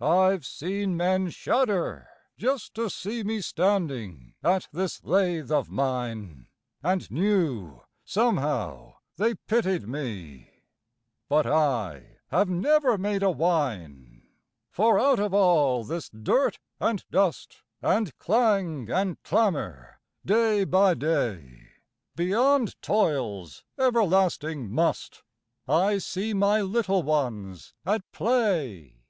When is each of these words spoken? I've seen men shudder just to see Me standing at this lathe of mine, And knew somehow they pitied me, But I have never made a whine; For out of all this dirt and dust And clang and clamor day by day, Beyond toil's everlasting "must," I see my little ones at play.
I've 0.00 0.46
seen 0.46 0.96
men 0.96 1.28
shudder 1.30 2.08
just 2.38 2.72
to 2.74 2.88
see 2.88 3.24
Me 3.24 3.40
standing 3.40 4.34
at 4.40 4.68
this 4.72 5.02
lathe 5.02 5.50
of 5.50 5.68
mine, 5.70 6.46
And 6.84 7.10
knew 7.10 7.82
somehow 8.04 8.98
they 9.16 9.34
pitied 9.34 9.88
me, 9.88 10.50
But 11.28 11.46
I 11.48 12.18
have 12.28 12.48
never 12.48 12.96
made 12.96 13.24
a 13.24 13.30
whine; 13.32 14.28
For 14.70 15.00
out 15.00 15.18
of 15.18 15.34
all 15.34 15.82
this 15.82 16.10
dirt 16.10 16.60
and 16.78 17.04
dust 17.10 17.62
And 17.82 18.16
clang 18.20 18.88
and 18.88 19.20
clamor 19.24 19.98
day 20.24 20.62
by 20.62 20.94
day, 20.94 21.70
Beyond 22.14 22.80
toil's 22.82 23.64
everlasting 23.76 24.70
"must," 24.70 25.24
I 25.66 25.98
see 25.98 26.32
my 26.34 26.60
little 26.60 27.02
ones 27.02 27.74
at 27.84 28.02
play. 28.12 29.02